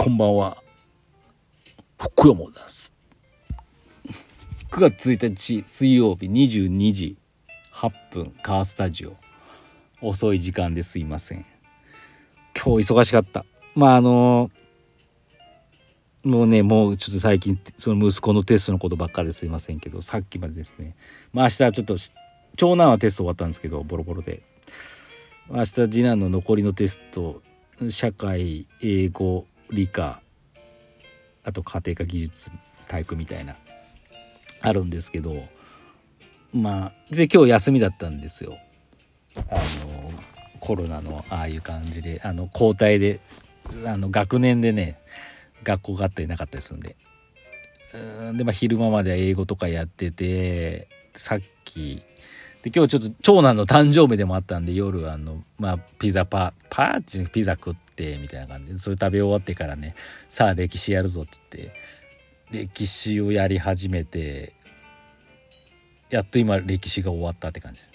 [0.00, 0.62] こんばんは。
[1.98, 2.94] 福山です。
[4.70, 7.16] 9月1日水曜日22時
[7.72, 9.16] 8分カースタジオ。
[10.00, 11.44] 遅い時間ですいません。
[12.54, 13.44] 今日忙しかった。
[13.74, 14.52] まああの
[16.22, 20.94] もうねもうちょっと最近その息子のテストのことばっかりですいませんけどさっきまでですね。
[21.32, 21.96] まあ明日ちょっと
[22.56, 24.44] 長男はテスト終わったんですけどボロボロで。
[25.50, 27.42] 明日次男の残りのテスト
[27.88, 30.20] 社会英語理科
[31.44, 32.50] あと家庭科技術
[32.88, 33.56] 体育みたいな
[34.60, 35.42] あるんですけど
[36.52, 38.54] まあで今日休みだったんですよ。
[39.36, 40.10] あの
[40.60, 43.20] コロナのああいう感じであの交代で
[43.86, 44.98] あの学年でね
[45.62, 46.96] 学校があったりなかったりするんで。
[47.94, 52.02] うんでまあ昼間までは英語とかやっててさっき
[52.62, 58.78] で今日ちょっと長男の誕生日でもあったんで夜あのまあピザパパーチピザ食っててみたいな感じで。
[58.78, 59.96] それ食べ終わってからね
[60.28, 61.72] さあ歴史やるぞっつって
[62.52, 64.54] 歴史をやり始めて
[66.10, 67.82] やっと今歴史が終わったって感じ。
[67.82, 67.88] で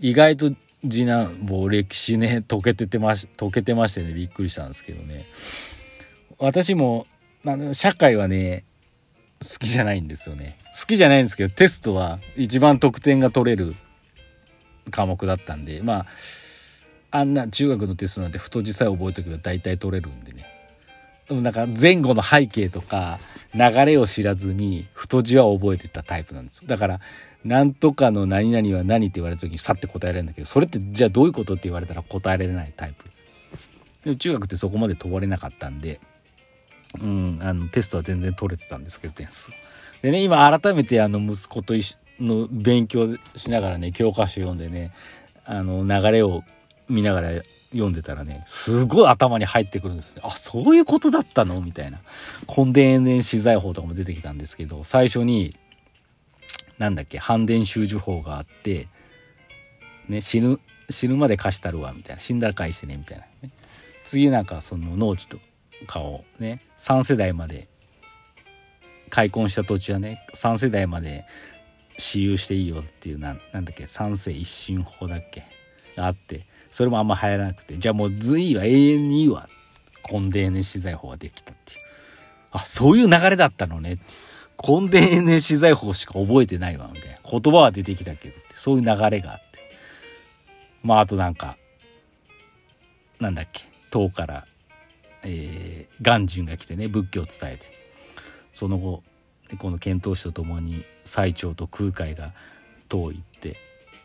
[0.00, 5.26] 意外と次男もう歴史ね解けててまし解けてましてねびっくりしたんですけどね。
[6.38, 7.06] 私も
[7.72, 8.64] 社会はね
[9.42, 10.56] 好きじゃないんですよね。
[10.80, 13.74] 好きじゃないんですけどテストは一番得点が取れる
[14.90, 16.06] 科目だったんでまあ
[17.10, 20.46] あんな中学のテストなんて太字さえ覚えておけば大体取れるんでね。
[21.28, 23.18] でもなんか前後の背景とか
[23.54, 27.00] 流れを知らずに太字は覚えてたタイプなんですだから
[27.44, 33.04] 何とかの何々は何って言われた時にさって答えられるんだけどそれってじゃあどういうことって言われたら答えられないタイプ。
[34.04, 36.00] でも中学ってそこまで問われなかったんで
[37.00, 39.50] うんあのテストは全然取れてたんですけど点数。
[40.02, 41.74] でね今改めてあの息子と
[42.20, 44.92] の勉強しながらね教科書読んでね
[45.44, 46.42] あの流れを
[46.88, 47.30] 見ながら
[47.70, 52.00] 読んでたらねすごい頭に入ってくるんですねあそういうことだったのみたいな。
[52.48, 55.56] 根伝延資材法とかも出てきたんですけど最初に
[56.78, 58.88] なんだっけ反伝習受法があって
[60.08, 60.60] ね死ぬ
[60.90, 62.22] 死ぬまで貸したるわみたいな。
[62.22, 63.50] 死んだら返してねみたいな、ね、
[64.04, 65.38] 次なんかその農地と
[65.86, 67.68] かをね3世代まで
[69.10, 71.26] 開墾した土地はね3世代まで
[71.98, 75.44] 私有していいよっていうななんだっけ三世一心法だっけ
[75.96, 77.78] があってそれもあんま流行らなくて。
[77.78, 79.48] じゃあもう随は永遠にいいわ
[80.10, 81.80] 根伝ね資材法ができたっていう。
[82.50, 83.98] あそういう流れだったのね。
[84.66, 87.18] 根伝ね資材法しか覚えてないわみたいな。
[87.22, 89.58] 言葉は出てきたけどそういう流れがあって。
[90.82, 91.56] まああとなんか
[93.20, 93.64] なんだっけ。
[93.90, 94.46] 唐から、
[95.22, 96.88] えー、鑑真が来てね。
[96.88, 97.66] 仏教を伝えて。
[98.52, 99.02] その後
[99.56, 102.32] この遣唐使とともに最澄と空海が
[102.88, 103.56] 唐行って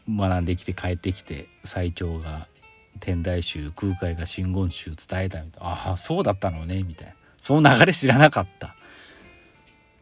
[0.07, 2.47] 学んできて帰ってきて最澄が
[2.99, 5.69] 天台宗空海が真言宗伝えたみたいな。
[5.69, 7.13] ああそうだったのねみたいな。
[7.37, 8.75] その流れ知らなかった、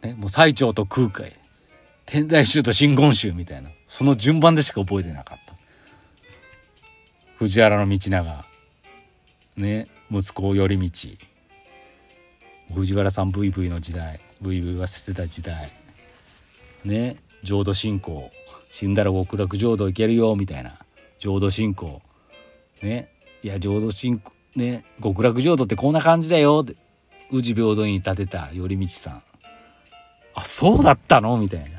[0.04, 1.34] ね、もう最澄と空海。
[2.06, 3.70] 天台宗と真言宗みたいな。
[3.88, 5.54] その順番でしか覚えてなかった。
[7.38, 8.46] 藤原道長。
[9.58, 10.90] ね息子頼道
[12.74, 14.20] 藤原さん VV の時代。
[14.42, 15.72] VV は捨てた時代。
[16.84, 18.32] ね浄土信仰。
[18.70, 20.78] 死んだら極楽浄土行けるよみたいな。
[21.18, 22.02] 浄土信仰。
[22.84, 23.10] ね。
[23.44, 24.84] いや浄土信仰ね。
[25.02, 26.76] 極楽浄土ってこんな感じだよって。
[27.32, 29.24] 宇治平等院に建てた頼道さん。
[30.34, 31.38] あそうだったの？
[31.38, 31.70] みたいな。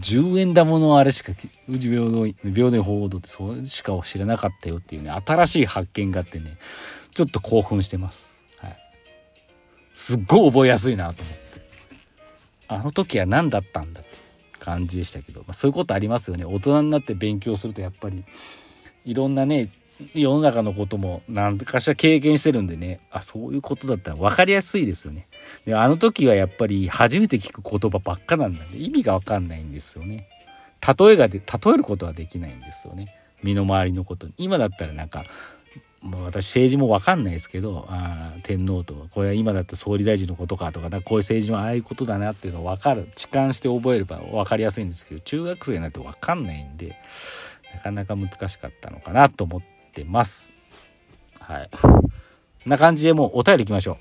[0.00, 1.32] 10円玉のあれしか
[1.68, 5.10] 宇治平等院平等院報道ってそれしか知らなかったよっていうね。
[5.10, 6.56] 新しい発見があってね。
[7.12, 8.42] ちょっと興奮してます。
[8.58, 8.76] はい。
[9.94, 11.44] すっごい覚えやすいなと思って。
[12.66, 14.10] あの時は何だったんだって
[14.58, 16.44] 感じでしたけど、まあ、そういうことありますよね。
[16.44, 18.24] 大人になって勉強するとやっぱり
[19.04, 19.68] いろんなね
[20.14, 23.00] 世の中のことも何かしら経験してるんでね。
[23.10, 25.28] あそういうことだったら分かりやすいですよね。
[25.64, 30.26] であの時はやっぱり初めて聞く言葉ばっかなんで意味が分かんないんですよね。
[30.98, 33.06] 例えがで例えることはできないんですよね。
[33.42, 34.34] 身の回りのことに。
[34.36, 35.24] 今だったらなんか
[36.02, 43.08] 私政治も分かんないですけどあ天皇とこれは今だった総理大臣のことかとかかこういう政治のああいうことだなっていうのを分かる。
[43.14, 46.96] 痴漢して覚えれば分かりやすいんですけど中学生になって分かんないんで
[47.74, 50.50] なかなか難しかったのかなと思ってます。
[51.38, 51.70] はい。
[51.80, 51.88] こ
[52.66, 53.96] んな感じでもうお便りいきましょう。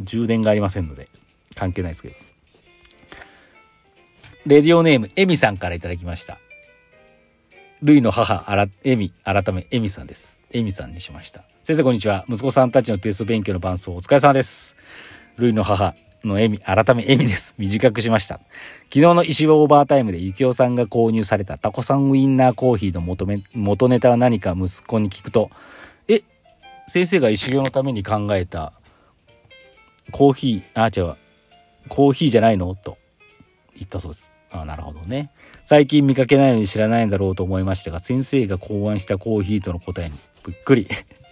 [0.00, 1.08] 充電がありませんので
[1.54, 2.14] 関係ないですけど。
[4.46, 6.38] レディオネームエミさんから頂きました。
[7.82, 10.40] ルイの母あらエミ改めエミさんです。
[10.50, 11.44] エミさんにしました。
[11.62, 12.24] 先生こんにちは。
[12.28, 14.76] 息子さんたちのテスト勉強の伴奏お疲れ様です。
[15.36, 15.94] ルイの母
[16.26, 17.54] のエミ改めエミです。
[17.58, 18.40] 短くしました。
[18.84, 25.50] 昨日の石場オーバータイムで幸男さんが購入されたタコさんウインナーコーヒーの元め元ネタは何か息子に聞くと
[26.08, 26.22] 「え
[26.86, 28.72] 先生が石行のために考えた
[30.10, 31.16] コーヒーあ違う
[31.88, 32.74] コーヒーじゃないの？
[32.74, 32.98] と
[33.74, 34.30] 言ったそうです。
[34.50, 35.30] あなるほどね。
[35.64, 40.88] 最近見かけないのに知らないんだろうと思いましたが先生が考案したコーヒーとの答えにびっくり。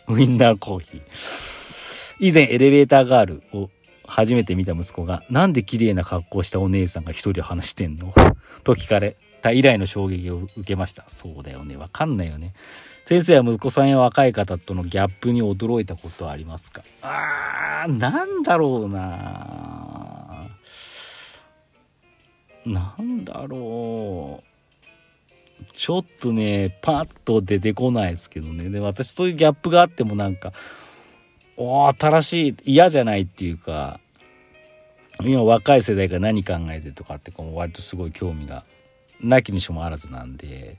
[0.06, 2.16] ウインナーコーヒー。
[2.20, 3.70] 以前エレベーターガールを
[4.06, 8.14] 初めて見た息子が「なんで綺麗な格好したお姉さんが一人話してんの?
[8.64, 11.04] 」と聞かれた以来の衝撃を受けました。
[11.08, 11.76] そうだよね。
[11.76, 12.52] わかんないよね。
[13.06, 16.82] 先生は息子さんや若い方とのギャップに驚いたことはありますか？
[17.02, 20.48] あーなんだろうな。
[22.64, 24.44] なんだろう。
[25.72, 28.70] ちょっとねパッと出てこないですけどね。
[28.70, 30.52] で私そういうギャップがあってもなんか
[31.56, 34.00] お新しい嫌じゃないっていうか
[35.22, 38.64] 今若い世代が何考えてとかってこう割とすごい興味が
[39.20, 40.76] なきにしもあらずなんで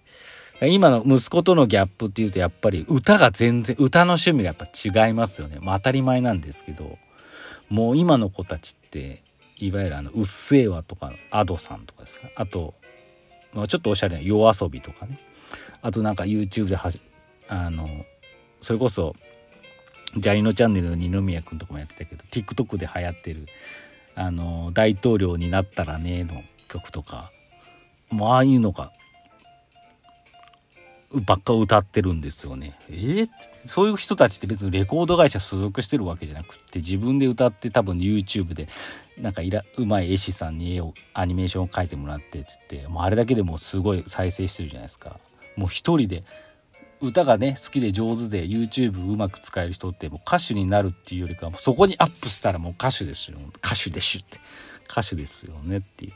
[0.62, 4.68] 今の息子とのギャップっていうとやっぱり歌が全然歌の趣味がやっぱ
[5.06, 6.98] 違いますよね、まあ、当たり前なんですけど
[7.70, 9.24] もう今の子たちって
[9.58, 12.30] いわゆるあの「うっせぇわ」とか「アドさん」とかですか？
[12.36, 12.74] あと、
[13.54, 15.18] まあ、ちょっとおしゃれな「夜遊び」とかね。
[15.82, 17.00] あとなんか YouTube ではじ
[17.48, 17.88] あの
[18.60, 19.16] それこそ
[20.18, 23.48] ジャニのチャンネルの二宮君とかもやってたけど TikTok で流行ってる
[24.16, 27.32] あの大統領になったらねの曲とか
[28.10, 28.92] もうああいうのが
[31.24, 32.74] ばっか歌ってるんですよね。
[32.90, 33.30] えー、
[33.66, 38.68] そういう人たちって別にレコード会社所属してるわけじゃなくって自分で歌って多分 YouTube で
[39.22, 45.20] なんかいらうまい絵師さんに絵をアニメーションを描いてもらってっつってもうあれだけでもすごい再生してるじゃないですか。
[45.56, 46.24] もう一人で
[47.08, 53.38] 歌がね好きで上手で YouTube うまく使える人ってもう歌手になるっていうよりかもそこにアップしたらもう歌手ですよ。
[53.64, 54.40] 歌手でしゅって。
[54.90, 56.14] 歌手ですよねっていう。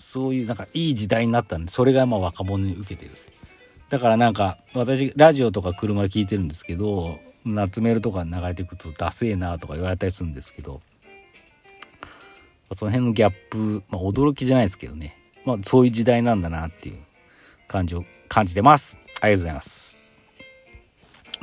[0.00, 3.10] そういうなんかいい時代になったんでそれがまあ若者に受けてる
[3.90, 10.80] だからなんか私ラジオとか車聞いてるんですけど夏メールとか流れてくとダセえなとか言われたりするんですけど
[12.72, 16.98] その辺のギャップ、まあ、驚きじゃないですけどね、まあ、そういう時代なんだなっていう
[17.68, 18.96] 感じを感じてます。
[19.20, 19.98] ありがとうございます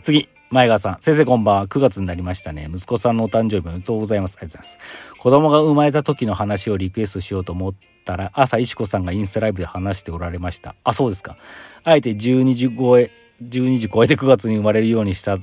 [0.03, 0.97] 次前川さん。
[1.01, 1.67] 先生こんばんは。
[1.67, 2.69] 9月になりましたね。
[2.73, 4.37] 息子さんのお誕生日おめでとうございます。
[4.37, 5.19] ありがとうございます。
[5.19, 7.73] 子供が生まれた時の話をリクエストしようと思っ
[8.05, 10.73] たら、朝、石子さんがインスタライブで話しておられました。
[10.85, 11.35] あ、そうですか。
[11.83, 13.11] あえて12時超え、
[13.43, 15.39] 12時超えて9月に生まれるようにしたっ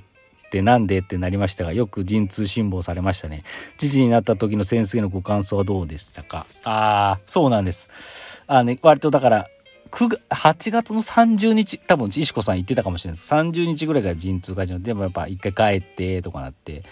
[0.50, 3.44] てなんでってなりましたが、よく陣痛辛抱されましたね。
[3.76, 6.46] 父になった時の先生のご感想はどうでしたか？
[6.64, 8.42] ああ、そうなんです。
[8.46, 9.48] あね、割とだから、
[9.94, 13.32] 8月の30日多分石子さん言ってたかもしれないです。
[13.32, 16.82] 30日ぐらいから陣痛が始まってでもやっぱ一回帰ってとかなって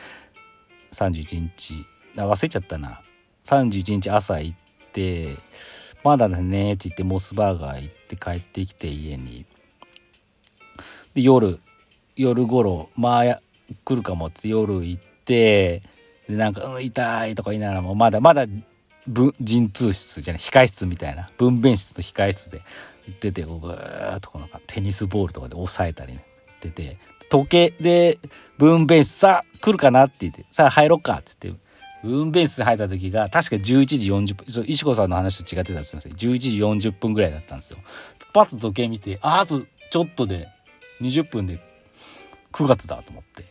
[0.92, 1.86] 31日。
[2.16, 3.00] あ忘れちゃったな。
[3.44, 4.56] 31日朝行っ
[4.92, 5.36] て
[6.04, 9.46] まだだねって言ってモスバーガー行って帰ってきて家に。
[11.14, 11.58] で夜
[12.16, 13.40] 夜頃まあ
[13.84, 15.82] 来るかもって夜行って
[16.28, 18.46] でなんか「うん、痛い」とか言いながらもまだまだ
[19.40, 22.62] 陣痛室じゃない控室みたいな分娩室と控室で
[23.06, 26.24] 行っててこうぐーっとこのテニスボールとかで押さえたりね
[26.62, 26.98] 言ってて
[27.28, 28.18] 時計で
[28.58, 31.60] 分娩室さあ来るかなって言ってさあ入ろっかって言って
[32.02, 37.78] 分娩室入った時が確か11時40分そう石子さんの話と違ってたんですよ11時40分ぐらいだったんですよ。
[38.32, 40.48] パッと時計見てああとちょっとで
[41.00, 41.60] 20分で
[42.52, 43.44] 9月だと思って。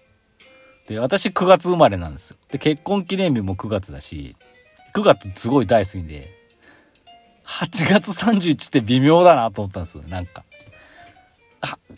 [0.87, 2.37] で私9月生まれなんですよ。
[2.49, 4.35] で結婚記念日も9月だし
[4.93, 6.40] 9月すごい大好きで
[7.51, 10.03] 8月31って微妙だなと思ったんですよ。
[10.07, 10.43] なんか。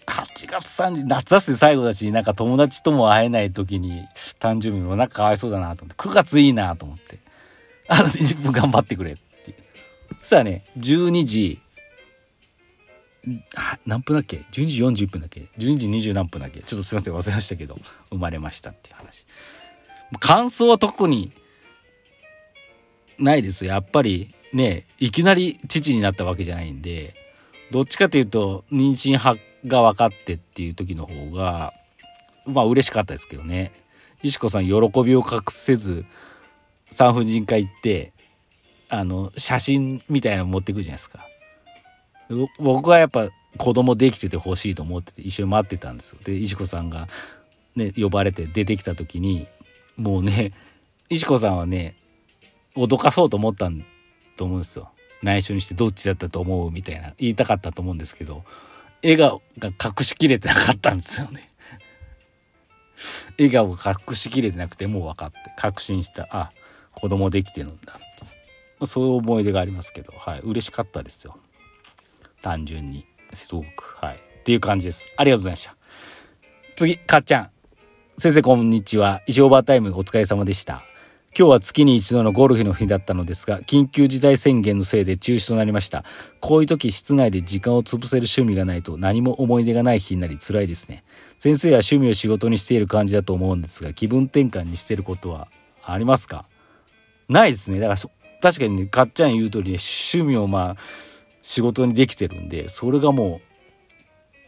[0.07, 4.03] 8月30夏休み最後だしなんか友達とも会えない時に
[4.39, 6.03] 誕生日もなんかかわいそうだなと思って。
[6.03, 7.19] 9月いいなと思って。
[7.87, 9.21] あと20分頑張ってくれって。
[10.19, 11.61] そしたらね12時
[13.85, 16.61] 何分だっけ？12時41分だっけ？12時20何分だっけ？
[16.61, 17.77] ちょっとすいません忘れましたけど
[18.09, 19.25] 生まれましたっていう話。
[20.19, 21.31] 感想は特に
[23.17, 27.15] ないですやっぱりねいきなり父になったわけじゃないんで
[27.71, 31.73] どっちかというと妊娠派が分かってっていう時の方が
[32.45, 33.71] まあ嬉しかったですけどね。
[34.21, 36.05] 石子さん喜びを隠せず
[36.89, 38.13] 産婦人科行って
[38.89, 41.27] あの写真みたいなの持ってくるじゃないですか。
[42.57, 46.19] 僕はやっぱ子供できててほしいと思ってて一緒に待ってたんですよ。
[46.23, 47.07] で石子さんが
[47.75, 49.47] ね呼ばれて出てきた時に
[49.97, 50.53] もうね
[51.09, 51.95] 石子さんはね
[52.75, 53.85] 脅かそうと思ったん
[54.35, 54.89] と思うんですよ。
[55.21, 58.43] 内緒にしてどっちだったと思うみたいな言いたかったと思うんですけど
[59.01, 61.51] 笑顔が隠しきれてなかったんですよね。
[63.37, 66.51] 笑顔が隠しきれてなくてもう分かって確信したあ
[66.93, 67.77] 子供できてるんだっ
[68.79, 68.85] て。
[68.85, 70.39] そういう思い出がありますけどはい。
[70.41, 71.37] 嬉しかったですよ。
[72.41, 73.05] 単純に。
[73.33, 73.97] すごく。
[73.99, 74.15] はい。
[74.15, 75.09] っていう感じです。
[75.17, 75.75] ありがとうございました。
[76.75, 77.49] 次かっちゃん。
[78.17, 79.21] 先生こんにちは。
[79.25, 80.83] 石オーバータイムお疲れ様でした。
[81.35, 86.05] 今日は月に一度のゴルフの日だったのですが、緊急事態宣言のせいで中止となりました。
[86.39, 91.03] こういう時室内で時間を潰せる趣味がないと何も思い出がない日になり辛いですね。
[91.39, 95.47] 先生は趣味を仕事にしている感じだと思うんですが、気分転換にしてることは
[95.83, 96.45] ありますか？
[97.27, 97.79] ないですね。
[97.79, 98.09] だから
[98.39, 100.77] 確かにね、かっちゃん言う通りね、趣味をまあ、
[101.41, 103.41] 仕事にできてるんで、それがも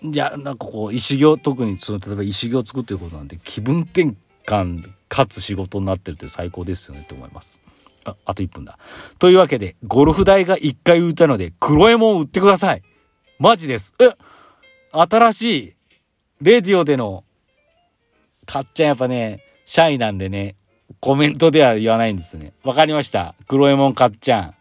[0.03, 4.13] う、いや、なんかこう、石行、特にその、例えば石行を作ってることなんで、気分転
[4.45, 7.61] 換かつ仕事になってるって最高ですよねと思います。
[8.05, 8.77] あ、あと1分だ。
[9.19, 12.83] というわけで、ゴルフ代が1回売ったので、黒エモン売ってください。
[13.39, 13.93] マジです。
[13.99, 14.11] え
[14.91, 15.75] 新しい、
[16.41, 17.23] レディオでの、
[18.45, 20.55] かっちゃんやっぱね、シャイなんでね、
[20.99, 22.53] コメントでは言わないんですね。
[22.63, 23.35] わかりました。
[23.47, 24.55] 黒エモンかっちゃん。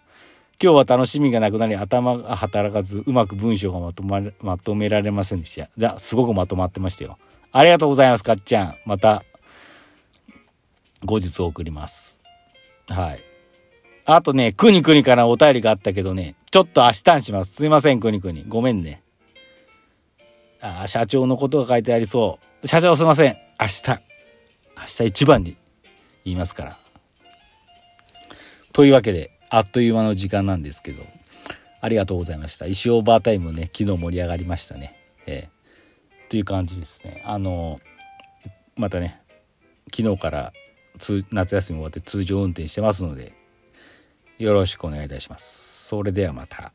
[0.62, 5.68] 今日は楽しみがなくなり頭が働かずうまく文章がまとままとめられませんでした。
[5.76, 7.18] じゃあすごくまとまってましたよ。
[7.52, 8.76] ありがとうございますかっちゃん。
[8.86, 9.24] また
[11.04, 12.20] 後日送ります。
[12.88, 13.20] はい。
[14.06, 17.54] あとね、くにくにからお便りがあったけどね、ちょっと明日にします。
[17.54, 18.44] すいません、くにくに。
[18.46, 19.02] ごめんね。
[20.60, 22.66] あ社長のことが書いてありそう。
[22.66, 23.36] 社長すいません。
[23.60, 23.88] 明日。
[23.88, 25.56] 明日一番に
[26.24, 26.76] 言いますから。
[28.72, 31.02] というわけで、あっという間の時間なんですけど、
[31.80, 32.66] ありがとうございました。
[32.66, 34.96] 石オーバータイムね、昨日盛り上がりましたね。
[35.26, 37.22] えー、という感じですね。
[37.26, 37.80] あの、
[38.76, 39.20] またね、
[39.94, 40.52] 昨日から
[40.98, 43.34] 夏休み終わって通常運転してますので
[44.38, 45.88] よろしくお願いいたします。
[45.88, 46.72] それではまた。